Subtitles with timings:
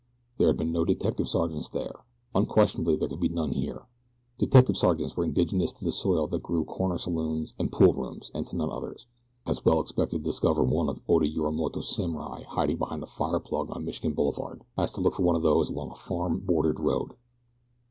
[0.39, 2.03] There had been no detective sergeants there
[2.33, 3.85] unquestionably there could be none here.
[4.39, 8.55] Detective sergeants were indigenous to the soil that grew corner saloons and poolrooms, and to
[8.55, 8.95] none other
[9.45, 13.69] as well expect to discover one of Oda Yorimoto's samurai hiding behind a fire plug
[13.69, 16.79] on Michigan Boulevard, as to look for one of those others along a farm bordered
[16.79, 17.13] road.